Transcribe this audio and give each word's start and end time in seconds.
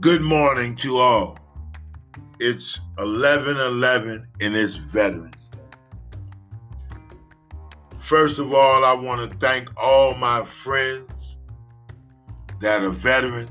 Good 0.00 0.22
morning 0.22 0.76
to 0.76 0.98
all. 0.98 1.38
It's 2.38 2.78
11:11 2.98 4.24
and 4.40 4.54
it's 4.54 4.76
Veterans 4.76 5.34
Day. 5.50 5.58
First 7.98 8.38
of 8.38 8.54
all, 8.54 8.84
I 8.84 8.92
want 8.92 9.28
to 9.28 9.36
thank 9.38 9.68
all 9.76 10.14
my 10.14 10.44
friends 10.44 11.36
that 12.60 12.84
are 12.84 12.90
veterans, 12.90 13.50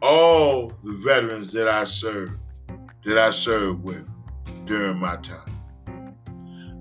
all 0.00 0.72
the 0.82 0.94
veterans 0.94 1.52
that 1.52 1.68
I 1.68 1.84
served, 1.84 2.40
that 3.04 3.18
I 3.18 3.30
served 3.30 3.84
with 3.84 4.04
during 4.64 4.98
my 4.98 5.14
time. 5.18 6.16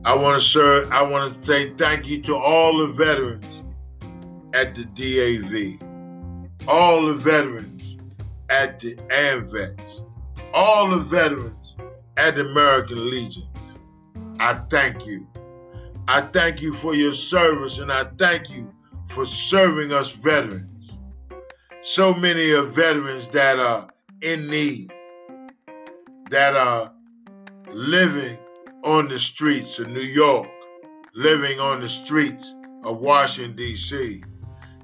I 0.05 0.15
want 0.15 0.41
to 0.41 0.47
serve, 0.47 0.91
I 0.91 1.03
want 1.03 1.35
to 1.35 1.45
say 1.45 1.71
thank 1.75 2.07
you 2.07 2.19
to 2.23 2.35
all 2.35 2.79
the 2.79 2.87
veterans 2.87 3.63
at 4.55 4.73
the 4.73 4.85
DAV, 4.85 5.77
all 6.67 7.05
the 7.05 7.13
veterans 7.13 7.80
at 8.51 8.81
the 8.81 8.95
AMVETS, 9.09 10.03
all 10.53 10.89
the 10.89 10.97
veterans 10.97 11.77
at 12.17 12.35
the 12.35 12.41
American 12.41 13.09
Legion. 13.09 13.47
I 14.39 14.55
thank 14.69 15.07
you. 15.07 15.25
I 16.09 16.21
thank 16.21 16.61
you 16.61 16.73
for 16.73 16.93
your 16.93 17.13
service 17.13 17.79
and 17.79 17.91
I 17.91 18.03
thank 18.17 18.49
you 18.49 18.71
for 19.11 19.25
serving 19.25 19.93
us 19.93 20.11
veterans. 20.11 20.91
So 21.81 22.13
many 22.13 22.51
of 22.51 22.75
veterans 22.75 23.29
that 23.29 23.57
are 23.57 23.87
in 24.21 24.47
need, 24.47 24.91
that 26.29 26.55
are 26.55 26.91
living 27.71 28.37
on 28.83 29.07
the 29.07 29.17
streets 29.17 29.79
of 29.79 29.87
New 29.87 30.01
York, 30.01 30.49
living 31.15 31.61
on 31.61 31.79
the 31.79 31.87
streets 31.87 32.53
of 32.83 32.97
Washington, 32.97 33.55
D.C., 33.55 34.23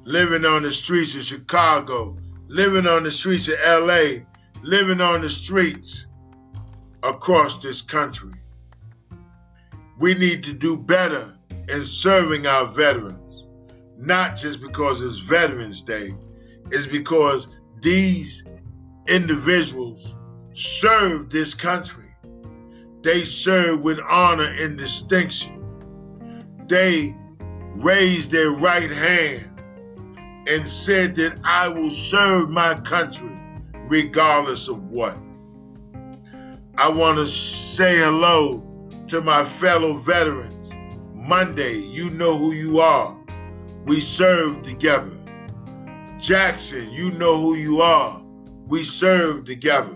living 0.03 0.45
on 0.45 0.63
the 0.63 0.71
streets 0.71 1.15
of 1.15 1.23
Chicago, 1.23 2.17
living 2.47 2.87
on 2.87 3.03
the 3.03 3.11
streets 3.11 3.47
of 3.49 3.55
LA, 3.65 4.23
living 4.61 5.01
on 5.01 5.21
the 5.21 5.29
streets 5.29 6.05
across 7.03 7.57
this 7.61 7.81
country. 7.81 8.33
We 9.99 10.13
need 10.13 10.43
to 10.43 10.53
do 10.53 10.77
better 10.77 11.37
in 11.69 11.81
serving 11.81 12.47
our 12.47 12.67
veterans, 12.67 13.45
not 13.97 14.37
just 14.37 14.61
because 14.61 15.01
it's 15.01 15.19
Veterans 15.19 15.81
Day, 15.81 16.13
it's 16.71 16.87
because 16.87 17.47
these 17.81 18.43
individuals 19.07 20.15
serve 20.53 21.29
this 21.29 21.53
country. 21.53 22.05
They 23.01 23.23
serve 23.23 23.81
with 23.81 23.99
honor 23.99 24.51
and 24.59 24.77
distinction. 24.77 25.63
They 26.67 27.15
raised 27.75 28.31
their 28.31 28.51
right 28.51 28.91
hand 28.91 29.56
and 30.47 30.69
said 30.69 31.15
that 31.15 31.37
I 31.43 31.67
will 31.67 31.89
serve 31.89 32.49
my 32.49 32.75
country 32.75 33.37
regardless 33.89 34.67
of 34.67 34.81
what. 34.89 35.17
I 36.77 36.89
want 36.89 37.17
to 37.17 37.25
say 37.25 37.97
hello 37.97 38.63
to 39.07 39.21
my 39.21 39.43
fellow 39.43 39.95
veterans. 39.97 40.53
Monday, 41.13 41.79
you 41.79 42.09
know 42.09 42.37
who 42.37 42.53
you 42.53 42.79
are. 42.79 43.17
We 43.85 43.99
served 43.99 44.63
together. 44.63 45.11
Jackson, 46.17 46.91
you 46.91 47.11
know 47.11 47.37
who 47.39 47.55
you 47.55 47.81
are. 47.81 48.21
We 48.67 48.83
served 48.83 49.47
together. 49.47 49.95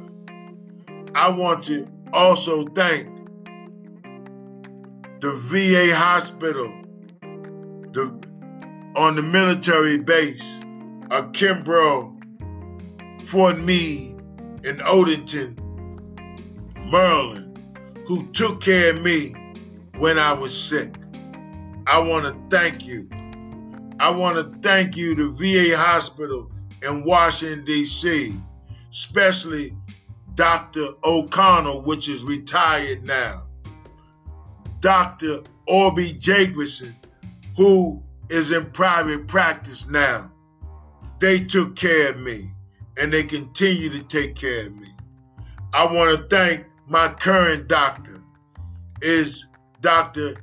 I 1.15 1.29
want 1.29 1.63
to 1.65 1.87
also 2.13 2.65
thank 2.67 3.07
the 5.21 5.33
VA 5.33 5.95
hospital, 5.95 6.73
the 7.91 8.11
on 8.95 9.15
the 9.15 9.21
military 9.21 9.97
base 9.97 10.43
of 11.11 11.31
Kimbrough, 11.31 12.17
Fort 13.27 13.59
Meade, 13.59 14.15
and 14.65 14.79
Odenton, 14.81 15.57
Maryland, 16.91 17.77
who 18.05 18.27
took 18.33 18.61
care 18.61 18.93
of 18.93 19.01
me 19.01 19.33
when 19.97 20.19
I 20.19 20.33
was 20.33 20.57
sick. 20.57 20.93
I 21.87 21.99
want 21.99 22.25
to 22.25 22.55
thank 22.55 22.85
you. 22.85 23.09
I 23.99 24.09
want 24.09 24.37
to 24.37 24.59
thank 24.59 24.97
you, 24.97 25.15
the 25.15 25.29
VA 25.29 25.77
hospital 25.77 26.51
in 26.83 27.03
Washington, 27.03 27.63
D.C., 27.63 28.35
especially 28.91 29.75
Dr. 30.35 30.89
O'Connell, 31.03 31.81
which 31.81 32.09
is 32.09 32.23
retired 32.23 33.03
now, 33.03 33.43
Dr. 34.79 35.41
Orby 35.69 36.17
Jacobson, 36.17 36.95
who 37.55 38.01
is 38.31 38.51
in 38.51 38.65
private 38.71 39.27
practice 39.27 39.85
now. 39.87 40.31
They 41.19 41.41
took 41.41 41.75
care 41.75 42.11
of 42.11 42.19
me 42.19 42.49
and 42.97 43.11
they 43.11 43.23
continue 43.23 43.89
to 43.89 44.01
take 44.03 44.35
care 44.35 44.67
of 44.67 44.75
me. 44.75 44.87
I 45.73 45.85
want 45.85 46.17
to 46.17 46.35
thank 46.35 46.65
my 46.87 47.09
current 47.09 47.67
doctor 47.67 48.23
is 49.01 49.45
Dr. 49.81 50.35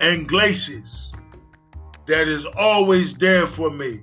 Anglesias 0.00 1.12
that 2.06 2.26
is 2.26 2.46
always 2.56 3.14
there 3.14 3.46
for 3.46 3.70
me 3.70 4.00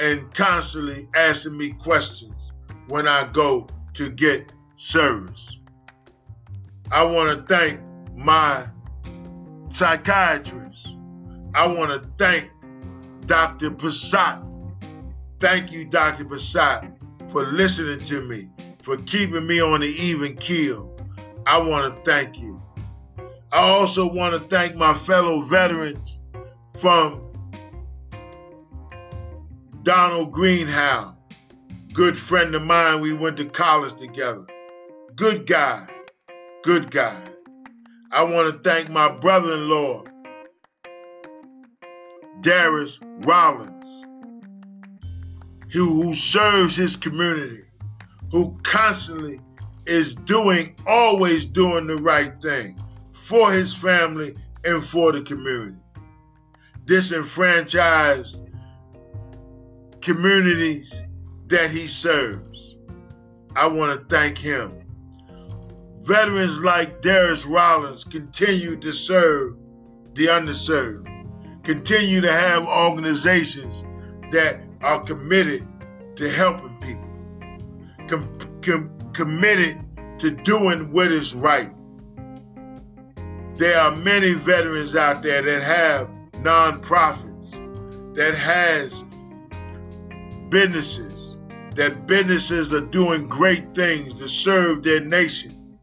and 0.00 0.32
constantly 0.34 1.08
asking 1.14 1.56
me 1.56 1.70
questions 1.70 2.52
when 2.88 3.06
I 3.06 3.28
go 3.32 3.66
to 3.94 4.08
get 4.10 4.52
service. 4.76 5.58
I 6.90 7.04
want 7.04 7.38
to 7.38 7.54
thank 7.54 7.80
my 8.14 8.66
psychiatrist 9.72 10.91
I 11.54 11.66
want 11.66 11.90
to 11.90 12.08
thank 12.18 12.50
Dr. 13.26 13.70
Passat. 13.70 14.48
Thank 15.38 15.72
you, 15.72 15.84
Dr. 15.84 16.24
Passat, 16.24 16.96
for 17.30 17.44
listening 17.44 18.06
to 18.06 18.22
me, 18.22 18.48
for 18.82 18.96
keeping 18.98 19.46
me 19.46 19.60
on 19.60 19.80
the 19.80 19.88
even 19.88 20.36
keel. 20.36 20.96
I 21.46 21.58
want 21.58 21.94
to 21.94 22.02
thank 22.10 22.38
you. 22.38 22.62
I 23.52 23.60
also 23.68 24.06
want 24.06 24.34
to 24.34 24.48
thank 24.48 24.76
my 24.76 24.94
fellow 24.94 25.42
veterans 25.42 26.20
from 26.78 27.20
Donald 29.82 30.32
Greenhow, 30.32 31.14
good 31.92 32.16
friend 32.16 32.54
of 32.54 32.62
mine. 32.62 33.00
We 33.00 33.12
went 33.12 33.36
to 33.38 33.44
college 33.44 33.94
together. 33.96 34.46
Good 35.16 35.46
guy, 35.46 35.86
good 36.62 36.90
guy. 36.90 37.20
I 38.10 38.22
want 38.22 38.52
to 38.52 38.70
thank 38.70 38.88
my 38.88 39.10
brother 39.10 39.54
in 39.54 39.68
law, 39.68 40.04
Darius 42.40 42.98
Rollins, 43.02 44.04
who, 45.72 46.14
serves 46.14 46.76
his 46.76 46.96
community, 46.96 47.64
who 48.30 48.58
constantly 48.62 49.40
is 49.86 50.14
doing, 50.14 50.74
always 50.86 51.44
doing 51.44 51.86
the 51.86 51.96
right 51.96 52.40
thing 52.40 52.82
for 53.12 53.52
his 53.52 53.74
family 53.74 54.34
and 54.64 54.84
for 54.84 55.12
the 55.12 55.22
community. 55.22 55.78
Disenfranchised 56.84 58.42
communities 60.00 60.92
that 61.46 61.70
he 61.70 61.86
serves. 61.86 62.76
I 63.54 63.66
want 63.68 63.98
to 63.98 64.14
thank 64.14 64.38
him. 64.38 64.82
Veterans 66.02 66.58
like 66.58 67.00
Darius 67.00 67.46
Rollins 67.46 68.02
continue 68.02 68.76
to 68.80 68.92
serve 68.92 69.56
the 70.14 70.26
underserved 70.26 71.21
continue 71.62 72.20
to 72.20 72.32
have 72.32 72.66
organizations 72.66 73.84
that 74.30 74.60
are 74.82 75.00
committed 75.00 75.66
to 76.16 76.28
helping 76.28 76.76
people, 76.80 78.08
com- 78.08 78.38
com- 78.62 78.90
committed 79.12 79.78
to 80.18 80.30
doing 80.30 80.90
what 80.92 81.12
is 81.12 81.34
right. 81.34 81.70
There 83.56 83.78
are 83.78 83.94
many 83.94 84.32
veterans 84.32 84.96
out 84.96 85.22
there 85.22 85.42
that 85.42 85.62
have 85.62 86.08
nonprofits, 86.42 88.14
that 88.14 88.34
has 88.34 89.04
businesses, 90.48 91.38
that 91.76 92.06
businesses 92.06 92.72
are 92.72 92.80
doing 92.80 93.28
great 93.28 93.74
things 93.74 94.14
to 94.14 94.28
serve 94.28 94.82
their 94.82 95.00
nation. 95.00 95.78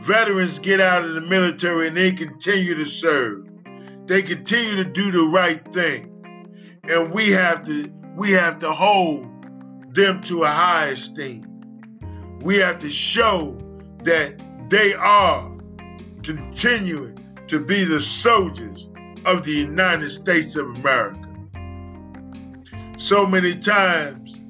Veterans 0.00 0.58
get 0.58 0.80
out 0.80 1.04
of 1.04 1.14
the 1.14 1.20
military 1.20 1.88
and 1.88 1.96
they 1.96 2.12
continue 2.12 2.74
to 2.74 2.84
serve 2.84 3.46
they 4.06 4.22
continue 4.22 4.76
to 4.76 4.84
do 4.84 5.10
the 5.10 5.22
right 5.22 5.72
thing. 5.72 6.10
And 6.88 7.12
we 7.12 7.30
have 7.30 7.64
to 7.64 7.90
we 8.16 8.32
have 8.32 8.58
to 8.60 8.70
hold 8.70 9.26
them 9.94 10.22
to 10.22 10.42
a 10.42 10.48
high 10.48 10.88
esteem. 10.88 12.40
We 12.42 12.56
have 12.58 12.78
to 12.80 12.88
show 12.88 13.58
that 14.02 14.40
they 14.68 14.94
are 14.94 15.56
continuing 16.22 17.18
to 17.48 17.60
be 17.60 17.84
the 17.84 18.00
soldiers 18.00 18.88
of 19.24 19.44
the 19.44 19.52
United 19.52 20.10
States 20.10 20.56
of 20.56 20.66
America. 20.76 21.20
So 22.98 23.26
many 23.26 23.54
times, 23.56 24.40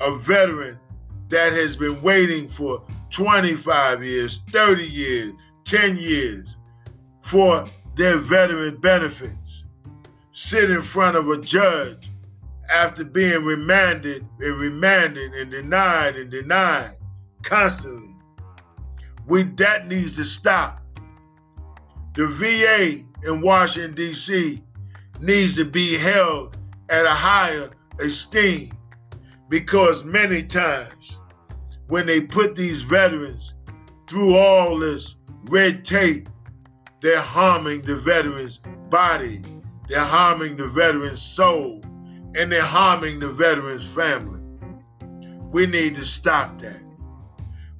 a 0.00 0.16
veteran 0.16 0.78
that 1.28 1.52
has 1.52 1.76
been 1.76 2.00
waiting 2.02 2.48
for 2.48 2.84
25 3.10 4.04
years, 4.04 4.42
30 4.50 4.84
years, 4.84 5.32
10 5.64 5.96
years 5.96 6.56
for 7.22 7.68
their 7.96 8.16
veteran 8.16 8.76
benefits, 8.76 9.64
sit 10.30 10.70
in 10.70 10.82
front 10.82 11.16
of 11.16 11.28
a 11.28 11.38
judge 11.38 12.10
after 12.72 13.04
being 13.04 13.44
remanded 13.44 14.26
and 14.40 14.56
remanded 14.56 15.32
and 15.34 15.50
denied 15.50 16.16
and 16.16 16.30
denied 16.30 16.94
constantly. 17.42 18.14
We 19.26 19.42
that 19.42 19.86
needs 19.86 20.16
to 20.16 20.24
stop. 20.24 20.82
The 22.14 22.26
VA 22.26 23.04
in 23.28 23.40
Washington 23.40 23.94
D.C. 23.94 24.58
needs 25.20 25.56
to 25.56 25.64
be 25.64 25.96
held 25.96 26.56
at 26.90 27.06
a 27.06 27.10
higher 27.10 27.70
esteem 28.00 28.72
because 29.48 30.04
many 30.04 30.42
times 30.42 31.18
when 31.88 32.06
they 32.06 32.20
put 32.20 32.56
these 32.56 32.82
veterans 32.82 33.54
through 34.08 34.36
all 34.36 34.78
this 34.78 35.16
red 35.44 35.84
tape, 35.84 36.28
they're 37.02 37.20
harming 37.20 37.82
the 37.82 37.96
veteran's 37.96 38.58
body, 38.88 39.42
they're 39.88 40.00
harming 40.00 40.56
the 40.56 40.68
veteran's 40.68 41.20
soul, 41.20 41.82
and 41.84 42.50
they're 42.50 42.62
harming 42.62 43.18
the 43.18 43.28
veteran's 43.28 43.84
family. 43.84 44.40
We 45.50 45.66
need 45.66 45.96
to 45.96 46.04
stop 46.04 46.60
that. 46.60 46.80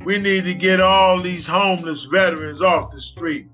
We 0.04 0.18
need 0.18 0.44
to 0.44 0.54
get 0.54 0.80
all 0.80 1.22
these 1.22 1.46
homeless 1.46 2.02
veterans 2.04 2.60
off 2.60 2.90
the 2.90 3.00
street. 3.00 3.46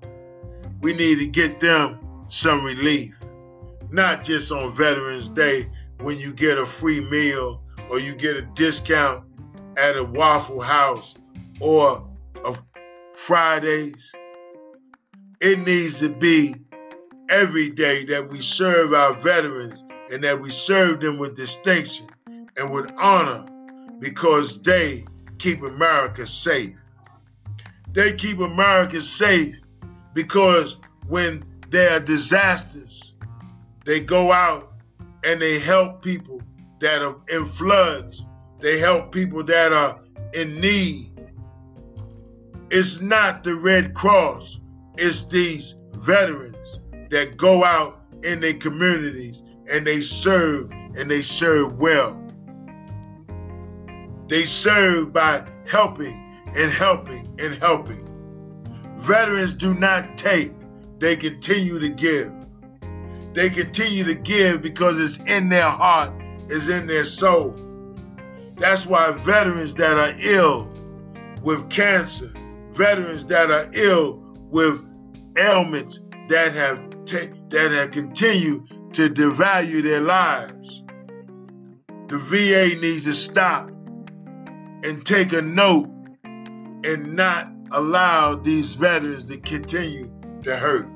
We 0.81 0.93
need 0.93 1.19
to 1.19 1.27
get 1.27 1.59
them 1.59 1.99
some 2.27 2.63
relief. 2.63 3.15
Not 3.91 4.23
just 4.23 4.51
on 4.51 4.75
Veterans 4.75 5.29
Day 5.29 5.69
when 5.99 6.17
you 6.17 6.33
get 6.33 6.57
a 6.57 6.65
free 6.65 7.01
meal 7.01 7.61
or 7.89 7.99
you 7.99 8.15
get 8.15 8.35
a 8.35 8.41
discount 8.41 9.25
at 9.77 9.95
a 9.95 10.03
Waffle 10.03 10.61
House 10.61 11.13
or 11.59 12.07
Fridays. 13.13 14.11
It 15.41 15.59
needs 15.59 15.99
to 15.99 16.09
be 16.09 16.55
every 17.29 17.69
day 17.69 18.03
that 18.05 18.29
we 18.29 18.41
serve 18.41 18.93
our 18.93 19.13
veterans 19.13 19.85
and 20.11 20.21
that 20.23 20.41
we 20.41 20.49
serve 20.49 20.99
them 20.99 21.17
with 21.17 21.37
distinction 21.37 22.07
and 22.57 22.71
with 22.71 22.91
honor 22.97 23.45
because 23.99 24.61
they 24.61 25.05
keep 25.37 25.61
America 25.61 26.27
safe. 26.27 26.75
They 27.93 28.13
keep 28.13 28.39
America 28.39 28.99
safe 28.99 29.55
because 30.13 30.77
when 31.07 31.45
there 31.69 31.91
are 31.91 31.99
disasters, 32.01 33.15
they 33.85 34.01
go 34.01 34.33
out 34.33 34.73
and 35.23 35.41
they 35.41 35.57
help 35.57 36.01
people 36.01 36.41
that 36.79 37.01
are 37.01 37.15
in 37.29 37.45
floods. 37.45 38.25
They 38.59 38.77
help 38.77 39.13
people 39.13 39.43
that 39.45 39.71
are 39.71 40.01
in 40.33 40.59
need. 40.59 41.11
It's 42.71 42.99
not 42.99 43.43
the 43.45 43.55
Red 43.55 43.93
Cross, 43.93 44.59
it's 44.99 45.23
these 45.23 45.75
veterans 45.93 46.79
that 47.09 47.37
go 47.37 47.63
out 47.63 48.01
in 48.23 48.41
their 48.41 48.53
communities 48.53 49.41
and 49.71 49.87
they 49.87 50.01
serve 50.01 50.69
and 50.71 51.09
they 51.09 51.21
serve 51.21 51.77
well. 51.79 52.21
They 54.27 54.45
serve 54.45 55.13
by 55.13 55.45
helping 55.65 56.13
and 56.55 56.71
helping 56.71 57.27
and 57.39 57.55
helping. 57.55 58.05
Veterans 58.97 59.53
do 59.53 59.73
not 59.73 60.17
take, 60.17 60.51
they 60.99 61.15
continue 61.15 61.79
to 61.79 61.89
give. 61.89 62.33
They 63.33 63.49
continue 63.49 64.03
to 64.03 64.15
give 64.15 64.61
because 64.61 64.99
it's 64.99 65.17
in 65.29 65.49
their 65.49 65.69
heart, 65.69 66.13
it's 66.49 66.67
in 66.67 66.87
their 66.87 67.05
soul. 67.05 67.55
That's 68.57 68.85
why 68.85 69.11
veterans 69.13 69.73
that 69.75 69.97
are 69.97 70.13
ill 70.19 70.69
with 71.41 71.69
cancer, 71.69 72.31
veterans 72.73 73.25
that 73.27 73.49
are 73.49 73.69
ill 73.73 74.21
with 74.51 74.88
ailments 75.39 75.99
that 76.27 76.53
have 76.53 76.89
that 77.49 77.71
have 77.71 77.91
continued 77.91 78.67
to 78.93 79.09
devalue 79.09 79.81
their 79.81 80.01
lives. 80.01 80.83
The 82.07 82.17
VA 82.17 82.79
needs 82.79 83.05
to 83.05 83.13
stop 83.13 83.69
and 84.83 85.05
take 85.05 85.33
a 85.33 85.41
note 85.41 85.89
and 86.23 87.15
not 87.15 87.51
allow 87.71 88.35
these 88.35 88.73
veterans 88.73 89.25
to 89.25 89.37
continue 89.37 90.11
to 90.43 90.55
hurt. 90.55 90.87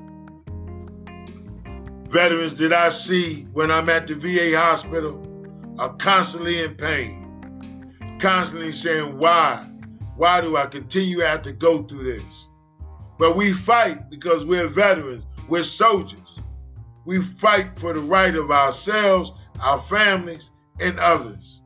Veterans 2.08 2.56
that 2.58 2.72
I 2.72 2.88
see 2.90 3.42
when 3.52 3.70
I'm 3.70 3.88
at 3.88 4.06
the 4.06 4.14
VA 4.14 4.56
hospital 4.56 5.20
are 5.78 5.94
constantly 5.94 6.62
in 6.62 6.74
pain, 6.76 8.18
constantly 8.20 8.72
saying, 8.72 9.18
Why? 9.18 9.64
Why 10.16 10.40
do 10.40 10.56
I 10.56 10.66
continue 10.66 11.20
to 11.20 11.26
have 11.26 11.42
to 11.42 11.52
go 11.52 11.82
through 11.82 12.04
this? 12.04 12.43
But 13.18 13.36
we 13.36 13.52
fight 13.52 14.10
because 14.10 14.44
we're 14.44 14.68
veterans, 14.68 15.24
we're 15.48 15.62
soldiers. 15.62 16.38
We 17.04 17.22
fight 17.22 17.78
for 17.78 17.92
the 17.92 18.00
right 18.00 18.34
of 18.34 18.50
ourselves, 18.50 19.32
our 19.62 19.80
families, 19.80 20.50
and 20.80 20.98
others. 20.98 21.62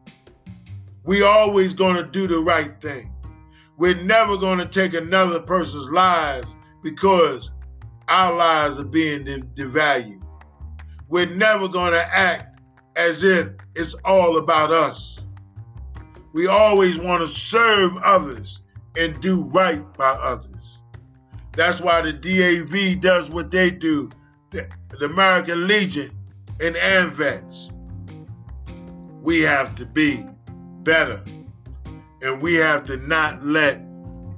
We 1.05 1.23
always 1.23 1.73
going 1.73 1.97
to 1.97 2.05
do 2.05 2.27
the 2.27 2.41
right 2.41 2.79
thing. 2.81 3.15
We're 3.77 4.03
never 4.03 4.37
going 4.37 4.59
to 4.59 4.67
take 4.67 4.95
another 4.95 5.41
person's 5.41 5.89
lives 5.91 6.57
because 6.83 7.53
our 8.09 8.35
lives 8.35 8.81
are 8.81 8.85
being 8.85 9.25
devalued. 9.25 10.23
We're 11.09 11.27
never 11.27 11.69
going 11.69 11.93
to 11.93 12.05
act 12.13 12.61
as 12.97 13.23
if 13.23 13.49
it's 13.75 13.95
all 14.05 14.39
about 14.39 14.73
us. 14.73 15.27
We 16.33 16.47
always 16.47 16.99
want 16.99 17.23
to 17.23 17.29
serve 17.29 17.97
others 17.99 18.63
and 18.97 19.21
do 19.21 19.43
right 19.43 19.83
by 19.95 20.11
others. 20.11 20.48
That's 21.59 21.81
why 21.81 22.03
the 22.03 22.13
DAV 22.13 23.01
does 23.01 23.31
what 23.31 23.51
they 23.51 23.69
do, 23.69 24.11
the, 24.53 24.69
the 24.97 25.07
American 25.07 25.67
Legion 25.67 26.13
and 26.61 26.77
AMVETS. 26.77 27.73
We 29.23 29.41
have 29.41 29.75
to 29.75 29.85
be 29.85 30.25
better. 30.85 31.21
And 32.23 32.41
we 32.41 32.55
have 32.55 32.85
to 32.85 32.97
not 32.99 33.45
let 33.45 33.81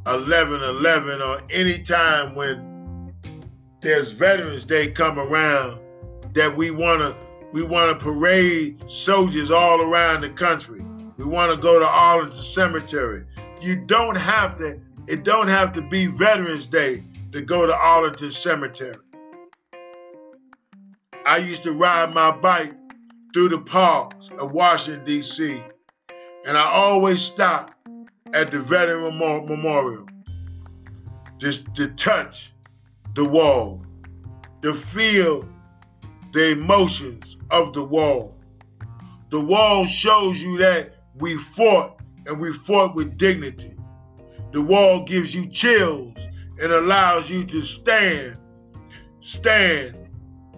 11 0.06 0.62
11 0.62 1.20
or 1.20 1.42
any 1.50 1.82
time 1.82 2.34
when 2.34 3.12
there's 3.82 4.12
Veterans 4.12 4.64
Day 4.64 4.90
come 4.90 5.18
around 5.18 5.78
that 6.32 6.56
we 6.56 6.70
want 6.70 7.02
to 7.02 7.14
we 7.52 7.62
want 7.62 7.98
to 7.98 8.02
parade 8.02 8.90
soldiers 8.90 9.50
all 9.50 9.82
around 9.82 10.22
the 10.22 10.30
country. 10.30 10.80
We 11.18 11.26
want 11.26 11.52
to 11.52 11.58
go 11.58 11.78
to 11.78 11.86
Arlington 11.86 12.40
Cemetery. 12.40 13.26
You 13.60 13.76
don't 13.76 14.16
have 14.16 14.56
to 14.56 14.80
it 15.06 15.22
don't 15.22 15.48
have 15.48 15.74
to 15.74 15.82
be 15.82 16.06
Veterans 16.06 16.66
Day 16.66 17.02
to 17.32 17.40
go 17.40 17.66
to 17.66 17.74
Arlington 17.74 18.30
Cemetery. 18.30 18.96
I 21.24 21.36
used 21.38 21.62
to 21.64 21.72
ride 21.72 22.12
my 22.12 22.30
bike 22.30 22.74
through 23.32 23.50
the 23.50 23.60
parks 23.60 24.30
of 24.38 24.52
Washington 24.52 25.04
D.C. 25.04 25.62
and 26.46 26.58
I 26.58 26.64
always 26.64 27.22
stop 27.22 27.74
at 28.32 28.50
the 28.50 28.60
Veteran 28.60 29.16
Memorial 29.18 30.06
just 31.38 31.74
to 31.74 31.88
touch 31.88 32.52
the 33.14 33.24
wall, 33.24 33.84
to 34.62 34.74
feel 34.74 35.48
the 36.32 36.50
emotions 36.50 37.38
of 37.50 37.72
the 37.72 37.84
wall. 37.84 38.36
The 39.30 39.40
wall 39.40 39.86
shows 39.86 40.42
you 40.42 40.58
that 40.58 40.94
we 41.18 41.36
fought 41.36 42.00
and 42.26 42.40
we 42.40 42.52
fought 42.52 42.94
with 42.94 43.16
dignity. 43.16 43.74
The 44.52 44.62
wall 44.62 45.04
gives 45.04 45.34
you 45.34 45.46
chills 45.46 46.16
and 46.60 46.72
allows 46.72 47.30
you 47.30 47.44
to 47.44 47.62
stand, 47.62 48.36
stand 49.20 49.96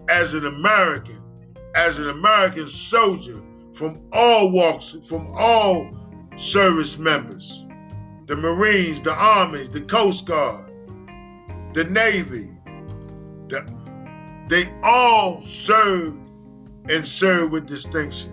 as 0.09 0.33
an 0.33 0.45
American, 0.45 1.21
as 1.75 1.97
an 1.97 2.09
American 2.09 2.67
soldier 2.67 3.41
from 3.73 4.01
all 4.11 4.51
walks, 4.51 4.95
from 5.07 5.27
all 5.33 5.89
service 6.35 6.97
members 6.97 7.65
the 8.25 8.35
Marines, 8.37 9.01
the 9.01 9.13
Armies, 9.13 9.69
the 9.69 9.81
Coast 9.81 10.25
Guard, 10.25 10.65
the 11.73 11.83
Navy. 11.83 12.49
The, 13.49 13.69
they 14.47 14.73
all 14.81 15.41
serve 15.41 16.15
and 16.89 17.05
serve 17.05 17.51
with 17.51 17.67
distinction. 17.67 18.31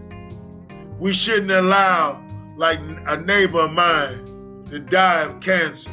We 1.00 1.12
shouldn't 1.12 1.50
allow, 1.50 2.22
like 2.56 2.78
a 3.08 3.16
neighbor 3.16 3.60
of 3.60 3.72
mine, 3.72 4.66
to 4.70 4.78
die 4.78 5.22
of 5.22 5.40
cancer 5.40 5.90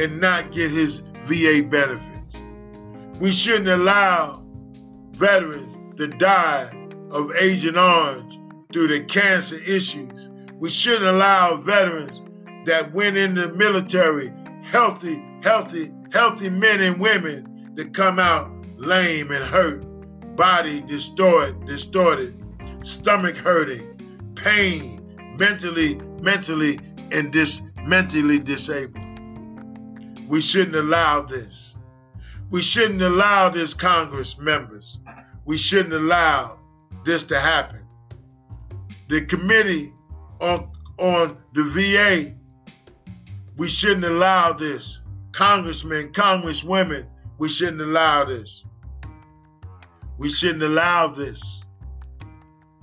and 0.00 0.20
not 0.20 0.50
get 0.50 0.70
his 0.70 1.02
VA 1.26 1.62
benefits. 1.62 2.36
We 3.20 3.32
shouldn't 3.32 3.68
allow 3.68 4.42
veterans 5.12 5.98
to 5.98 6.08
die 6.08 6.70
of 7.10 7.30
Agent 7.40 7.76
Orange 7.76 8.38
through 8.72 8.88
the 8.88 9.00
cancer 9.04 9.56
issues. 9.56 10.30
We 10.54 10.70
shouldn't 10.70 11.04
allow 11.04 11.56
veterans 11.56 12.22
that 12.64 12.92
went 12.92 13.16
in 13.16 13.34
the 13.34 13.52
military, 13.52 14.32
healthy, 14.62 15.22
healthy, 15.42 15.92
healthy 16.12 16.48
men 16.48 16.80
and 16.80 16.98
women 16.98 17.72
that 17.74 17.92
come 17.92 18.18
out 18.18 18.50
lame 18.76 19.30
and 19.30 19.44
hurt, 19.44 19.84
body 20.36 20.80
distorted, 20.82 21.66
distorted, 21.66 22.34
stomach 22.82 23.36
hurting, 23.36 24.32
pain, 24.34 25.00
mentally, 25.38 25.96
mentally, 26.22 26.78
and 27.12 27.32
dis 27.32 27.60
mentally 27.84 28.38
disabled. 28.38 29.09
We 30.30 30.40
shouldn't 30.40 30.76
allow 30.76 31.22
this. 31.22 31.74
We 32.50 32.62
shouldn't 32.62 33.02
allow 33.02 33.48
this, 33.48 33.74
Congress 33.74 34.38
members. 34.38 35.00
We 35.44 35.58
shouldn't 35.58 35.92
allow 35.92 36.60
this 37.04 37.24
to 37.24 37.40
happen. 37.40 37.84
the 39.08 39.22
committee 39.22 39.92
on 40.40 40.70
on 40.98 41.36
the 41.52 41.64
VA, 41.64 42.32
we 43.56 43.68
shouldn't 43.68 44.04
allow 44.04 44.52
this. 44.52 45.00
Congressmen, 45.32 46.12
congresswomen, 46.12 47.06
we 47.38 47.48
shouldn't 47.48 47.80
allow 47.80 48.24
this. 48.24 48.64
We 50.16 50.28
shouldn't 50.30 50.62
allow 50.62 51.08
this 51.08 51.64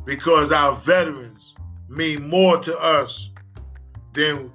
because 0.04 0.51
our 0.51 0.75
veterans 0.82 1.56
mean 1.88 2.27
more 2.27 2.58
to 2.58 2.77
us 2.77 3.32
than 4.12 4.51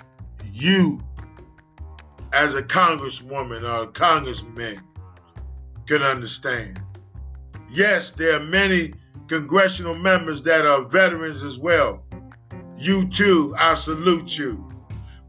you 0.52 1.02
as 2.32 2.54
a 2.54 2.62
congresswoman 2.62 3.62
or 3.62 3.84
a 3.84 3.92
congressman 3.92 4.80
can 5.86 6.02
understand. 6.02 6.80
Yes, 7.70 8.10
there 8.10 8.36
are 8.36 8.44
many 8.44 8.94
congressional 9.28 9.94
members 9.94 10.42
that 10.42 10.66
are 10.66 10.84
veterans 10.84 11.42
as 11.42 11.58
well. 11.58 12.04
You 12.76 13.08
too, 13.08 13.54
I 13.58 13.74
salute 13.74 14.36
you. 14.36 14.68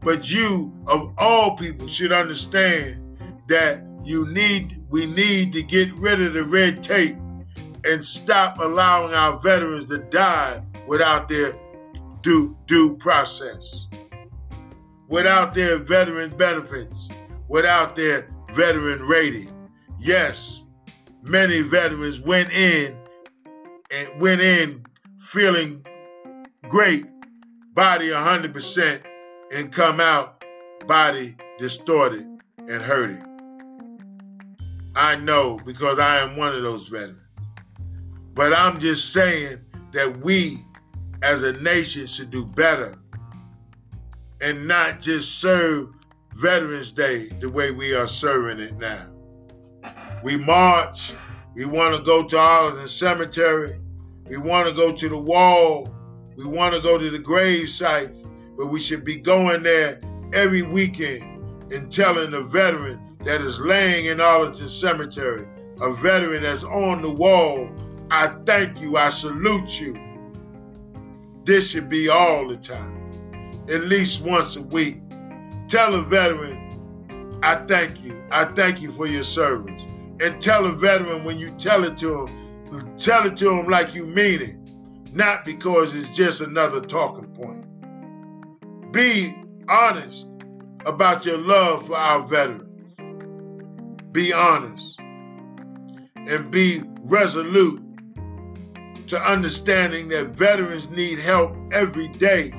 But 0.02 0.30
you, 0.30 0.72
of 0.86 1.14
all 1.16 1.56
people, 1.56 1.88
should 1.88 2.12
understand 2.12 3.18
that 3.48 3.82
you 4.04 4.26
need, 4.26 4.82
we 4.90 5.06
need 5.06 5.52
to 5.54 5.62
get 5.62 5.92
rid 5.94 6.20
of 6.20 6.34
the 6.34 6.44
red 6.44 6.82
tape 6.82 7.16
and 7.84 8.04
stop 8.04 8.58
allowing 8.58 9.14
our 9.14 9.38
veterans 9.40 9.86
to 9.86 9.98
die 9.98 10.62
without 10.86 11.28
their 11.28 11.54
due 12.22 12.56
due 12.66 12.96
process, 12.96 13.83
without 15.08 15.54
their 15.54 15.78
veteran 15.78 16.30
benefits, 16.36 17.08
without 17.48 17.96
their 17.96 18.28
veteran 18.52 19.02
rating. 19.02 19.50
Yes, 19.98 20.64
many 21.22 21.62
veterans 21.62 22.20
went 22.20 22.52
in 22.52 22.96
and 23.90 24.20
went 24.20 24.40
in 24.40 24.84
feeling 25.18 25.84
great, 26.68 27.06
body 27.74 28.08
100%, 28.08 29.00
and 29.54 29.72
come 29.72 30.00
out 30.00 30.44
body 30.86 31.36
distorted 31.58 32.26
and 32.58 32.82
hurting. 32.82 33.24
I 34.96 35.16
know 35.16 35.58
because 35.64 35.98
I 35.98 36.18
am 36.18 36.36
one 36.36 36.54
of 36.54 36.62
those 36.62 36.88
veterans. 36.88 37.18
But 38.34 38.52
I'm 38.52 38.78
just 38.78 39.12
saying 39.12 39.60
that 39.92 40.18
we 40.18 40.64
as 41.22 41.42
a 41.42 41.52
nation 41.52 42.06
should 42.06 42.30
do 42.30 42.44
better 42.44 42.96
and 44.40 44.66
not 44.66 45.00
just 45.00 45.40
serve 45.40 45.88
Veterans 46.34 46.92
Day 46.92 47.28
the 47.40 47.48
way 47.48 47.70
we 47.70 47.94
are 47.94 48.06
serving 48.06 48.58
it 48.58 48.76
now. 48.78 49.06
We 50.22 50.36
march, 50.36 51.12
we 51.54 51.64
want 51.64 51.94
to 51.94 52.02
go 52.02 52.24
to 52.24 52.38
Arlington 52.38 52.88
Cemetery, 52.88 53.78
we 54.28 54.36
want 54.36 54.68
to 54.68 54.74
go 54.74 54.92
to 54.92 55.08
the 55.08 55.18
wall, 55.18 55.88
we 56.36 56.44
want 56.44 56.74
to 56.74 56.80
go 56.80 56.98
to 56.98 57.10
the 57.10 57.18
grave 57.18 57.68
sites, 57.68 58.26
but 58.56 58.66
we 58.66 58.80
should 58.80 59.04
be 59.04 59.16
going 59.16 59.62
there 59.62 60.00
every 60.32 60.62
weekend 60.62 61.22
and 61.72 61.92
telling 61.92 62.32
the 62.32 62.42
veteran 62.42 63.16
that 63.24 63.40
is 63.40 63.60
laying 63.60 64.06
in 64.06 64.20
Arlington 64.20 64.68
Cemetery, 64.68 65.46
a 65.80 65.92
veteran 65.94 66.42
that's 66.42 66.64
on 66.64 67.02
the 67.02 67.10
wall, 67.10 67.70
I 68.10 68.28
thank 68.44 68.80
you, 68.80 68.96
I 68.96 69.08
salute 69.08 69.80
you. 69.80 69.98
This 71.44 71.70
should 71.70 71.88
be 71.88 72.08
all 72.08 72.48
the 72.48 72.56
time, 72.56 73.03
at 73.68 73.84
least 73.84 74.22
once 74.22 74.56
a 74.56 74.62
week. 74.62 75.00
Tell 75.68 75.94
a 75.94 76.02
veteran, 76.02 77.38
I 77.42 77.56
thank 77.66 78.02
you. 78.02 78.22
I 78.30 78.44
thank 78.44 78.80
you 78.80 78.92
for 78.92 79.06
your 79.06 79.24
service. 79.24 79.82
And 80.20 80.40
tell 80.40 80.66
a 80.66 80.72
veteran 80.72 81.24
when 81.24 81.38
you 81.38 81.50
tell 81.52 81.84
it 81.84 81.98
to 81.98 82.26
him, 82.26 82.96
tell 82.96 83.26
it 83.26 83.36
to 83.38 83.50
him 83.50 83.66
like 83.66 83.94
you 83.94 84.06
mean 84.06 84.40
it, 84.42 85.12
not 85.14 85.44
because 85.44 85.94
it's 85.94 86.08
just 86.10 86.40
another 86.40 86.80
talking 86.80 87.26
point. 87.28 87.64
Be 88.92 89.36
honest 89.68 90.26
about 90.86 91.24
your 91.26 91.38
love 91.38 91.86
for 91.86 91.96
our 91.96 92.26
veterans. 92.26 92.70
Be 94.12 94.32
honest 94.32 94.98
and 96.26 96.50
be 96.50 96.82
resolute 97.02 97.82
to 99.08 99.20
understanding 99.20 100.08
that 100.08 100.28
veterans 100.28 100.88
need 100.90 101.18
help 101.18 101.54
every 101.72 102.08
day. 102.08 102.52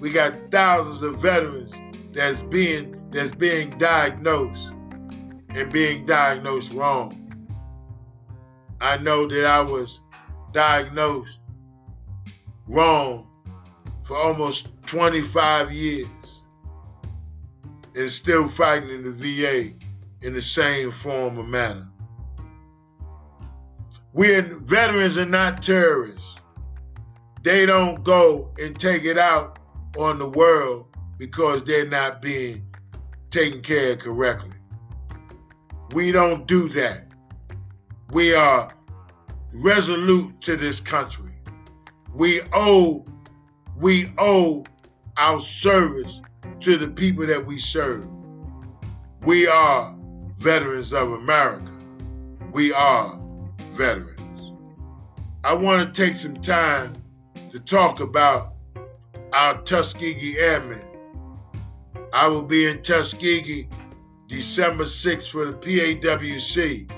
We 0.00 0.10
got 0.10 0.34
thousands 0.50 1.02
of 1.02 1.20
veterans 1.20 1.72
that's 2.12 2.40
being 2.42 2.92
that's 3.10 3.34
being 3.34 3.70
diagnosed 3.78 4.72
and 5.50 5.72
being 5.72 6.04
diagnosed 6.06 6.72
wrong. 6.72 7.22
I 8.80 8.98
know 8.98 9.26
that 9.26 9.46
I 9.46 9.60
was 9.60 10.00
diagnosed 10.52 11.40
wrong 12.66 13.26
for 14.04 14.16
almost 14.16 14.68
25 14.86 15.72
years 15.72 16.06
and 17.94 18.10
still 18.10 18.48
fighting 18.48 18.90
in 18.90 19.02
the 19.02 19.12
VA 19.12 19.72
in 20.20 20.34
the 20.34 20.42
same 20.42 20.90
form 20.90 21.38
or 21.38 21.44
manner. 21.44 21.88
We're 24.12 24.42
veterans 24.42 25.16
are 25.18 25.26
not 25.26 25.62
terrorists. 25.62 26.36
They 27.42 27.64
don't 27.64 28.02
go 28.02 28.50
and 28.58 28.78
take 28.78 29.04
it 29.04 29.18
out 29.18 29.58
on 29.98 30.18
the 30.18 30.28
world 30.28 30.86
because 31.18 31.64
they're 31.64 31.86
not 31.86 32.20
being 32.20 32.64
taken 33.30 33.60
care 33.60 33.92
of 33.92 33.98
correctly. 33.98 34.50
We 35.92 36.12
don't 36.12 36.46
do 36.46 36.68
that. 36.70 37.02
We 38.10 38.34
are 38.34 38.72
resolute 39.52 40.40
to 40.42 40.56
this 40.56 40.80
country. 40.80 41.32
We 42.14 42.40
owe 42.52 43.04
we 43.76 44.10
owe 44.16 44.64
our 45.18 45.38
service 45.38 46.22
to 46.60 46.78
the 46.78 46.88
people 46.88 47.26
that 47.26 47.44
we 47.44 47.58
serve. 47.58 48.06
We 49.22 49.46
are 49.46 49.96
veterans 50.38 50.92
of 50.92 51.12
America. 51.12 51.72
We 52.52 52.72
are 52.72 53.18
veterans. 53.72 54.54
I 55.44 55.54
want 55.54 55.94
to 55.94 56.06
take 56.06 56.16
some 56.16 56.36
time 56.36 56.94
to 57.50 57.60
talk 57.60 58.00
about 58.00 58.55
our 59.32 59.60
Tuskegee 59.62 60.38
Airmen. 60.38 60.82
I 62.12 62.28
will 62.28 62.42
be 62.42 62.66
in 62.66 62.82
Tuskegee 62.82 63.68
December 64.28 64.84
6th 64.84 65.30
for 65.30 65.46
the 65.46 65.52
PAWC. 65.52 66.90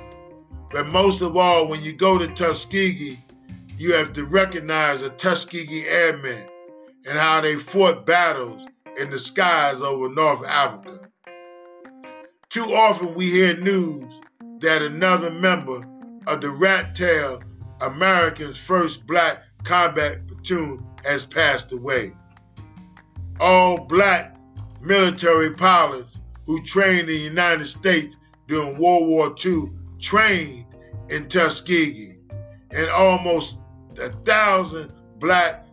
But 0.70 0.86
most 0.86 1.22
of 1.22 1.36
all, 1.36 1.68
when 1.68 1.82
you 1.82 1.92
go 1.92 2.18
to 2.18 2.28
Tuskegee, 2.28 3.18
you 3.76 3.94
have 3.94 4.12
to 4.14 4.24
recognize 4.24 5.00
the 5.00 5.10
Tuskegee 5.10 5.86
Airmen 5.86 6.48
and 7.08 7.18
how 7.18 7.40
they 7.40 7.56
fought 7.56 8.04
battles 8.04 8.66
in 8.98 9.10
the 9.10 9.18
skies 9.18 9.80
over 9.80 10.08
North 10.08 10.44
Africa. 10.46 11.08
Too 12.50 12.64
often 12.74 13.14
we 13.14 13.30
hear 13.30 13.56
news 13.56 14.12
that 14.60 14.82
another 14.82 15.30
member 15.30 15.86
of 16.26 16.40
the 16.40 16.50
Red 16.50 16.94
Tail 16.94 17.42
American's 17.80 18.56
first 18.56 19.06
black 19.06 19.42
combat 19.64 20.26
platoon 20.26 20.84
has 21.08 21.24
passed 21.24 21.72
away. 21.72 22.12
All 23.40 23.78
black 23.78 24.36
military 24.82 25.54
pilots 25.54 26.18
who 26.44 26.62
trained 26.62 27.00
in 27.00 27.06
the 27.06 27.16
United 27.16 27.66
States 27.66 28.14
during 28.46 28.78
World 28.78 29.08
War 29.08 29.34
II 29.42 29.70
trained 29.98 30.66
in 31.08 31.26
Tuskegee, 31.28 32.18
and 32.72 32.90
almost 32.90 33.58
a 33.98 34.10
thousand 34.26 34.92
black 35.18 35.66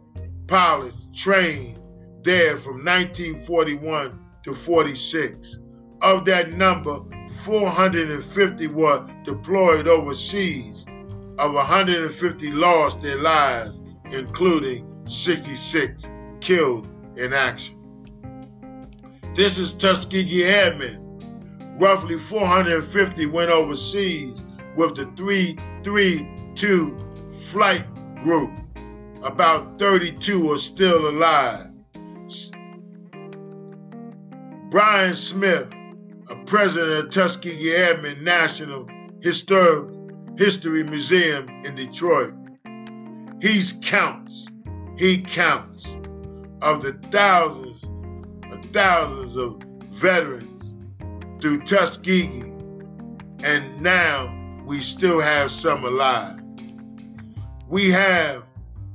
pilots 0.47 0.95
trained 1.13 1.81
there 2.23 2.57
from 2.57 2.85
1941 2.85 4.17
to 4.43 4.53
46. 4.53 5.59
Of 6.01 6.23
that 6.25 6.53
number, 6.53 7.01
450 7.43 8.67
were 8.67 9.05
deployed 9.25 9.87
overseas. 9.87 10.85
Of 11.37 11.53
150 11.53 12.51
lost 12.51 13.01
their 13.01 13.17
lives, 13.17 13.81
including 14.11 14.94
66 15.05 16.03
killed 16.41 16.87
in 17.17 17.33
action. 17.33 17.75
This 19.35 19.57
is 19.57 19.71
Tuskegee 19.71 20.43
Airmen. 20.43 21.01
Roughly 21.79 22.17
450 22.17 23.25
went 23.27 23.51
overseas 23.51 24.41
with 24.77 24.95
the 24.95 25.05
332 25.15 26.97
flight 27.51 27.85
group. 28.21 28.51
About 29.23 29.79
32 29.79 30.51
are 30.51 30.57
still 30.57 31.09
alive. 31.09 31.67
Brian 34.69 35.13
Smith 35.13 35.67
a 36.29 36.35
president 36.45 37.05
of 37.05 37.11
Tuskegee 37.11 37.71
Airmen 37.71 38.23
National 38.23 38.87
Historic 39.21 39.93
History 40.37 40.83
Museum 40.83 41.47
in 41.63 41.75
Detroit. 41.75 42.33
He 43.41 43.61
counts, 43.83 44.47
he 44.97 45.19
counts 45.19 45.85
of 46.61 46.81
the 46.81 46.93
thousands 47.11 47.83
of 48.51 48.65
thousands 48.71 49.35
of 49.35 49.61
veterans 49.91 50.75
through 51.41 51.61
Tuskegee, 51.65 52.51
and 53.43 53.81
now 53.81 54.33
we 54.65 54.79
still 54.81 55.19
have 55.19 55.51
some 55.51 55.83
alive. 55.83 56.39
We 57.67 57.91
have, 57.91 58.43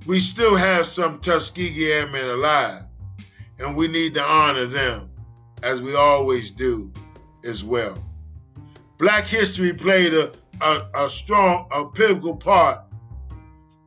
we 0.06 0.20
still 0.20 0.56
have 0.56 0.86
some 0.86 1.20
Tuskegee 1.20 1.92
Airmen 1.92 2.28
alive, 2.28 2.82
and 3.58 3.76
we 3.76 3.88
need 3.88 4.14
to 4.14 4.22
honor 4.22 4.66
them 4.66 5.10
as 5.62 5.82
we 5.82 5.94
always 5.94 6.50
do 6.50 6.90
as 7.44 7.62
well. 7.62 8.02
Black 8.98 9.24
history 9.24 9.72
played 9.72 10.14
a, 10.14 10.32
a, 10.60 10.88
a 10.94 11.10
strong, 11.10 11.68
a 11.72 11.84
pivotal 11.84 12.36
part 12.36 12.80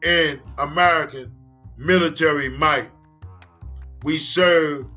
in 0.04 0.40
American 0.58 1.33
military 1.78 2.50
might. 2.50 2.90
We 4.04 4.18
served 4.18 4.90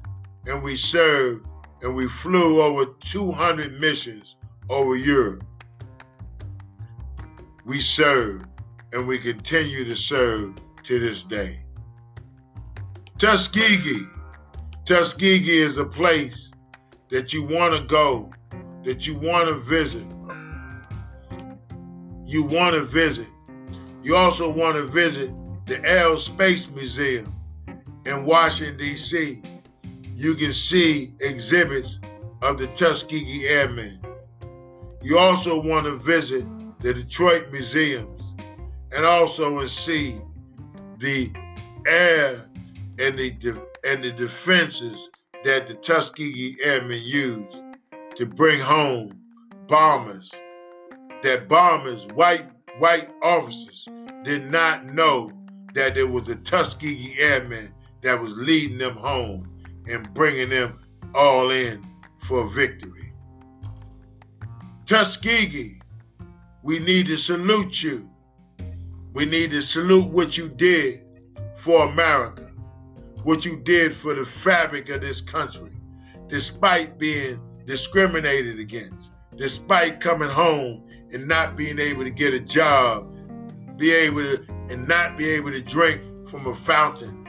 and 0.47 0.62
we 0.62 0.76
served 0.76 1.47
and 1.83 1.95
we 1.95 2.09
flew 2.09 2.62
over 2.62 2.87
200 3.00 3.80
missions 3.80 4.37
over 4.68 4.97
Europe. 4.97 5.45
We 7.64 7.80
served 7.80 8.47
and 8.92 9.06
we 9.06 9.18
continue 9.18 9.85
to 9.85 9.97
serve 9.97 10.54
to 10.85 11.00
this 11.00 11.23
day. 11.23 11.61
Tuskegee. 13.18 14.06
Tuskegee 14.85 15.59
is 15.59 15.78
a 15.78 15.85
place 15.85 16.52
that 17.09 17.33
you 17.33 17.45
want 17.45 17.75
to 17.76 17.83
go, 17.85 18.30
that 18.85 19.06
you 19.06 19.14
want 19.14 19.49
to 19.49 19.54
visit. 19.54 20.06
You 22.25 22.45
want 22.45 22.75
to 22.75 22.83
visit. 22.85 23.26
You 24.02 24.16
also 24.16 24.50
want 24.50 24.76
to 24.76 24.85
visit 24.85 25.30
the 25.66 25.85
Air 25.85 26.16
Space 26.16 26.68
Museum 26.70 27.35
in 28.06 28.25
Washington, 28.25 28.76
D.C. 28.78 29.42
You 30.14 30.35
can 30.37 30.52
see 30.52 31.12
exhibits 31.20 31.99
of 32.40 32.58
the 32.58 32.68
Tuskegee 32.68 33.49
Airmen. 33.49 34.00
You 35.02 35.18
also 35.18 35.61
want 35.61 35.87
to 35.87 35.96
visit 35.96 36.44
the 36.80 36.94
Detroit 36.94 37.50
Museums 37.50 38.23
and 38.94 39.04
also 39.04 39.64
see 39.66 40.20
the 40.99 41.32
air 41.87 42.44
and 42.99 43.18
the 43.18 43.61
and 43.85 44.02
the 44.02 44.12
defenses 44.12 45.11
that 45.44 45.66
the 45.66 45.75
Tuskegee 45.75 46.56
Airmen 46.62 47.00
used 47.02 47.56
to 48.16 48.25
bring 48.25 48.61
home 48.61 49.20
bombers. 49.66 50.32
That 51.23 51.49
bombers, 51.49 52.06
white 52.14 52.46
white 52.78 53.11
officers, 53.23 53.88
did 54.23 54.50
not 54.50 54.85
know 54.85 55.30
that 55.76 55.95
there 55.95 56.06
was 56.06 56.26
a 56.30 56.37
Tuskegee 56.37 57.16
Airman 57.18 57.71
that 58.00 58.18
was 58.18 58.35
leading 58.35 58.78
them 58.78 58.97
home 58.97 59.62
and 59.87 60.12
bringing 60.14 60.49
them 60.49 60.78
all 61.14 61.50
in 61.50 61.87
for 62.23 62.49
victory. 62.49 63.12
Tuskegee, 64.87 65.83
we 66.62 66.78
need 66.78 67.06
to 67.09 67.18
salute 67.18 67.83
you. 67.83 68.11
We 69.12 69.26
need 69.26 69.50
to 69.50 69.61
salute 69.61 70.09
what 70.09 70.38
you 70.38 70.49
did 70.49 71.02
for 71.56 71.85
America, 71.85 72.50
what 73.23 73.45
you 73.45 73.59
did 73.59 73.92
for 73.92 74.14
the 74.14 74.25
fabric 74.25 74.88
of 74.88 75.02
this 75.02 75.21
country, 75.21 75.73
despite 76.28 76.99
being 76.99 77.38
discriminated 77.66 78.59
against, 78.59 79.11
despite 79.37 80.00
coming 80.00 80.30
home 80.30 80.88
and 81.12 81.28
not 81.28 81.54
being 81.54 81.78
able 81.78 82.04
to 82.04 82.11
get 82.11 82.33
a 82.33 82.40
job, 82.40 83.15
be 83.76 83.92
able 83.92 84.23
to 84.23 84.47
and 84.71 84.88
not 84.88 85.16
be 85.16 85.28
able 85.30 85.50
to 85.50 85.61
drink 85.61 86.00
from 86.28 86.47
a 86.47 86.54
fountain. 86.54 87.23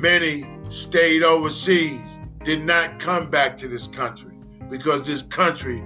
Many 0.00 0.44
stayed 0.70 1.22
overseas, 1.22 2.00
did 2.42 2.62
not 2.62 2.98
come 2.98 3.30
back 3.30 3.56
to 3.58 3.68
this 3.68 3.86
country 3.86 4.34
because 4.70 5.06
this 5.06 5.22
country 5.22 5.82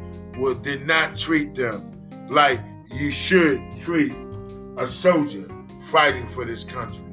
did 0.63 0.87
not 0.87 1.17
treat 1.17 1.55
them 1.55 1.91
like 2.29 2.61
you 2.93 3.11
should 3.11 3.61
treat 3.83 4.15
a 4.77 4.87
soldier 4.87 5.49
fighting 5.91 6.27
for 6.29 6.45
this 6.45 6.65
country. 6.65 7.05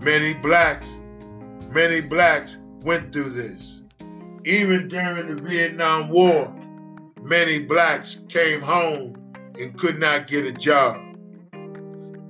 Many 0.00 0.34
blacks, 0.34 0.86
many 1.70 2.00
blacks 2.00 2.56
went 2.80 3.12
through 3.12 3.30
this. 3.30 3.80
Even 4.44 4.88
during 4.88 5.36
the 5.36 5.42
Vietnam 5.42 6.08
War, 6.08 6.52
many 7.22 7.60
blacks 7.60 8.24
came 8.28 8.60
home 8.60 9.21
and 9.62 9.78
could 9.78 9.98
not 9.98 10.26
get 10.26 10.44
a 10.44 10.52
job. 10.52 11.00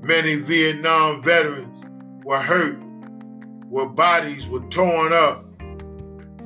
Many 0.03 0.35
Vietnam 0.35 1.23
veterans 1.23 1.85
were 2.25 2.39
hurt, 2.39 2.79
where 3.69 3.87
bodies 3.87 4.47
were 4.47 4.61
torn 4.69 5.15
up, 5.15 5.47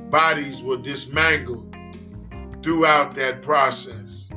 bodies 0.09 0.61
were 0.61 0.77
dismangled 0.77 1.75
throughout 2.63 3.15
that 3.15 3.41
process. 3.41 4.29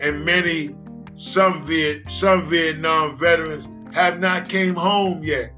And 0.00 0.24
many 0.24 0.74
some 1.16 1.64
Viet, 1.66 2.10
some 2.10 2.48
Vietnam 2.48 3.18
veterans 3.18 3.68
have 3.92 4.18
not 4.20 4.48
came 4.48 4.74
home 4.74 5.22
yet. 5.22 5.52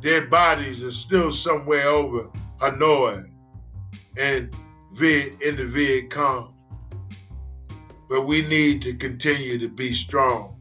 Their 0.00 0.26
bodies 0.26 0.82
are 0.82 0.92
still 0.92 1.30
somewhere 1.30 1.88
over 1.88 2.30
Hanoi 2.60 3.24
and 4.18 4.54
Viet, 4.94 5.42
in 5.42 5.56
the 5.56 5.66
Viet 5.66 6.10
Cong. 6.10 6.55
But 8.08 8.22
we 8.22 8.42
need 8.42 8.82
to 8.82 8.94
continue 8.94 9.58
to 9.58 9.68
be 9.68 9.92
strong. 9.92 10.58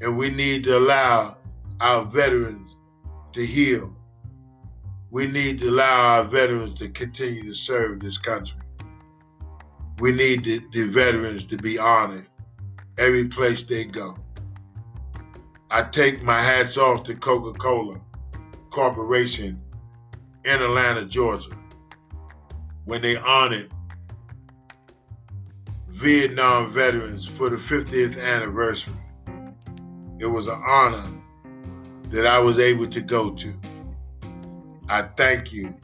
And 0.00 0.18
we 0.18 0.28
need 0.28 0.64
to 0.64 0.76
allow 0.78 1.38
our 1.80 2.04
veterans 2.04 2.76
to 3.32 3.44
heal. 3.44 3.96
We 5.10 5.26
need 5.26 5.60
to 5.60 5.68
allow 5.68 6.18
our 6.18 6.24
veterans 6.24 6.74
to 6.74 6.88
continue 6.88 7.44
to 7.44 7.54
serve 7.54 8.00
this 8.00 8.18
country. 8.18 8.58
We 9.98 10.12
need 10.12 10.44
the, 10.44 10.60
the 10.72 10.84
veterans 10.88 11.46
to 11.46 11.56
be 11.56 11.78
honored 11.78 12.26
every 12.98 13.26
place 13.26 13.62
they 13.62 13.84
go. 13.84 14.16
I 15.70 15.82
take 15.82 16.22
my 16.22 16.40
hats 16.40 16.76
off 16.76 17.04
to 17.04 17.14
Coca 17.14 17.58
Cola 17.58 18.00
Corporation 18.70 19.60
in 20.44 20.62
Atlanta, 20.62 21.04
Georgia, 21.04 21.50
when 22.84 23.02
they 23.02 23.16
honored 23.16 23.70
Vietnam 26.04 26.70
veterans 26.70 27.26
for 27.26 27.48
the 27.48 27.56
50th 27.56 28.22
anniversary. 28.22 28.92
It 30.18 30.26
was 30.26 30.48
an 30.48 30.62
honor 30.66 31.10
that 32.10 32.26
I 32.26 32.38
was 32.38 32.58
able 32.58 32.86
to 32.88 33.00
go 33.00 33.30
to. 33.30 33.54
I 34.86 35.08
thank 35.16 35.50
you, 35.50 35.74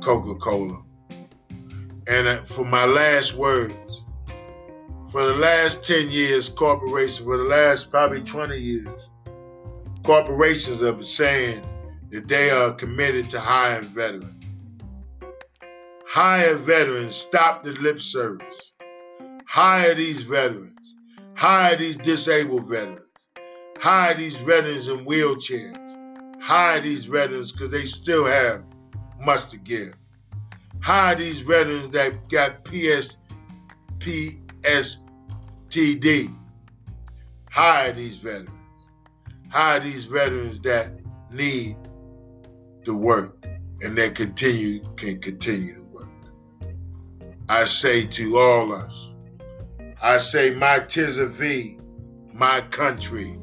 Coca 0.00 0.36
Cola. 0.36 0.80
And 2.06 2.28
uh, 2.28 2.44
for 2.44 2.64
my 2.64 2.84
last 2.84 3.34
words, 3.34 4.04
for 5.10 5.26
the 5.26 5.34
last 5.34 5.82
10 5.82 6.08
years, 6.08 6.48
corporations, 6.48 7.24
for 7.24 7.36
the 7.36 7.42
last 7.42 7.90
probably 7.90 8.20
20 8.20 8.56
years, 8.56 9.00
corporations 10.04 10.80
have 10.82 10.98
been 10.98 11.04
saying 11.04 11.64
that 12.10 12.28
they 12.28 12.50
are 12.50 12.70
committed 12.74 13.28
to 13.30 13.40
hiring 13.40 13.88
veterans. 13.88 14.44
Hire 16.06 16.54
veterans, 16.54 17.16
stop 17.16 17.64
the 17.64 17.72
lip 17.72 18.00
service. 18.00 18.70
Hire 19.54 19.94
these 19.94 20.24
veterans. 20.24 20.96
Hire 21.36 21.76
these 21.76 21.96
disabled 21.96 22.68
veterans. 22.68 23.06
Hire 23.78 24.14
these 24.14 24.34
veterans 24.38 24.88
in 24.88 25.04
wheelchairs. 25.04 26.42
Hire 26.42 26.80
these 26.80 27.04
veterans 27.04 27.52
because 27.52 27.70
they 27.70 27.84
still 27.84 28.24
have 28.24 28.64
much 29.20 29.50
to 29.50 29.56
give. 29.58 29.94
Hire 30.80 31.14
these 31.14 31.38
veterans 31.38 31.90
that 31.90 32.28
got 32.28 32.64
PS, 32.64 33.16
PS, 34.00 34.98
TD. 35.68 36.36
Hire 37.48 37.92
these 37.92 38.16
veterans. 38.16 38.50
Hire 39.50 39.78
these 39.78 40.04
veterans 40.06 40.60
that 40.62 40.90
need 41.30 41.76
the 42.84 42.92
work 42.96 43.46
and 43.82 43.96
that 43.98 44.16
continue 44.16 44.82
can 44.96 45.20
continue 45.20 45.76
to 45.76 45.82
work. 45.82 46.08
I 47.48 47.66
say 47.66 48.04
to 48.04 48.36
all 48.36 48.72
us, 48.72 49.03
I 50.02 50.18
say 50.18 50.54
my 50.54 50.80
tis 50.80 51.16
of 51.16 51.38
thee, 51.38 51.78
my 52.32 52.60
country. 52.62 53.38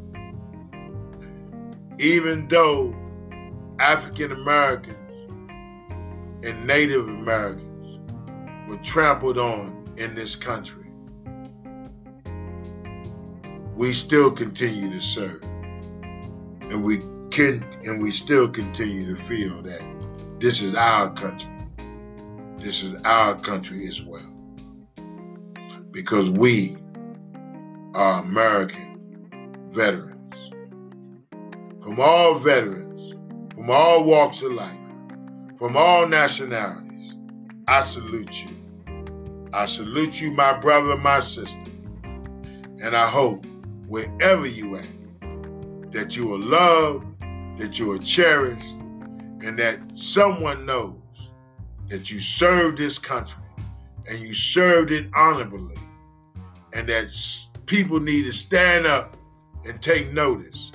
Even 1.99 2.47
though 2.47 2.95
African 3.79 4.31
Americans 4.31 4.97
and 6.45 6.65
Native 6.65 7.07
Americans 7.07 7.99
were 8.67 8.77
trampled 8.83 9.37
on 9.37 9.93
in 9.97 10.15
this 10.15 10.35
country 10.35 10.81
we 13.81 13.93
still 13.93 14.29
continue 14.29 14.91
to 14.91 15.01
serve. 15.01 15.41
And 15.41 16.83
we 16.83 16.99
can 17.31 17.65
and 17.83 17.99
we 17.99 18.11
still 18.11 18.47
continue 18.47 19.15
to 19.15 19.23
feel 19.23 19.59
that 19.63 19.81
this 20.39 20.61
is 20.61 20.75
our 20.75 21.11
country. 21.13 21.49
This 22.57 22.83
is 22.83 22.93
our 23.03 23.33
country 23.33 23.87
as 23.87 23.99
well. 24.03 24.31
Because 25.91 26.30
we 26.30 26.77
are 27.93 28.21
American 28.21 29.60
veterans. 29.71 30.17
From 31.84 31.99
all 31.99 32.39
veterans, 32.39 33.13
from 33.54 33.69
all 33.69 34.04
walks 34.06 34.41
of 34.41 34.54
life, 34.54 34.77
from 35.60 35.75
all 35.75 36.08
nationalities, 36.08 37.15
I 37.67 37.82
salute 37.82 38.43
you. 38.43 38.56
I 39.54 39.65
salute 39.65 40.21
you, 40.21 40.32
my 40.32 40.58
brother, 40.60 40.95
my 40.97 41.19
sister. 41.19 41.60
And 42.04 42.95
I 42.95 43.08
hope 43.08 43.45
wherever 43.88 44.47
you 44.47 44.77
at, 44.77 44.88
that 45.91 46.15
you 46.15 46.34
are 46.34 46.39
loved, 46.39 47.06
that 47.58 47.77
you 47.77 47.91
are 47.91 47.99
cherished, 47.99 48.65
and 49.41 49.60
that 49.60 49.80
someone 49.95 50.65
knows 50.65 50.95
that 51.89 52.10
you 52.10 52.21
served 52.21 52.77
this 52.77 52.97
country 52.97 53.40
and 54.09 54.19
you 54.19 54.33
served 54.33 54.91
it 54.91 55.07
honorably, 55.13 55.77
and 56.73 56.87
that 56.89 57.13
people 57.65 57.99
need 57.99 58.23
to 58.23 58.31
stand 58.31 58.85
up 58.85 59.15
and 59.65 59.81
take 59.81 60.11
notice, 60.11 60.71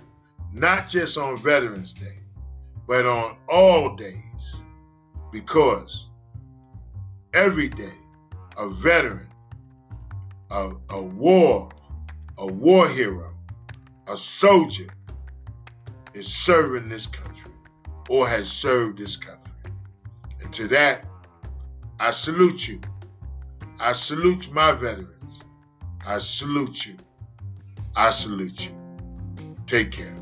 not 0.53 0.89
just 0.89 1.19
on 1.19 1.43
Veterans 1.43 1.93
Day, 1.93 2.19
but 2.87 3.07
on 3.07 3.37
all 3.49 3.97
days, 3.97 4.23
because 5.33 6.09
every 7.35 7.69
day 7.69 7.93
a 8.57 8.69
veteran, 8.69 9.27
a, 10.51 10.73
a 10.91 11.03
war, 11.03 11.71
a 12.39 12.47
war 12.47 12.89
hero, 12.89 13.35
a 14.07 14.17
soldier 14.17 14.89
is 16.15 16.27
serving 16.27 16.89
this 16.89 17.07
country 17.07 17.53
or 18.09 18.27
has 18.27 18.51
served 18.51 18.99
this 18.99 19.17
country. 19.17 19.53
And 20.41 20.53
to 20.55 20.69
that, 20.69 21.05
I 21.99 22.11
salute 22.11 22.69
you. 22.69 22.81
I 23.79 23.93
salute 23.93 24.51
my 24.53 24.73
veterans. 24.73 25.43
I 26.07 26.19
salute 26.19 26.87
you. 26.87 26.97
I 27.95 28.11
salute 28.11 28.65
you. 28.67 28.75
Take 29.67 29.93
care. 29.93 30.16